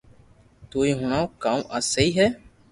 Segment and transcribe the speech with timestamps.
[0.69, 2.27] تو ھي ھڻاو ڪاو آ سھي ھي